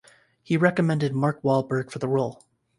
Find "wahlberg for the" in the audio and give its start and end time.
1.43-2.07